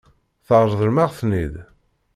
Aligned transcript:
Tṛeḍlem-aɣ-ten-id? 0.47 1.55